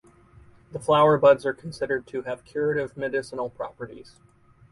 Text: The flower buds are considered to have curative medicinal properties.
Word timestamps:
The 0.71 0.79
flower 0.79 1.19
buds 1.19 1.45
are 1.45 1.53
considered 1.53 2.07
to 2.07 2.23
have 2.23 2.43
curative 2.43 2.97
medicinal 2.97 3.51
properties. 3.51 4.15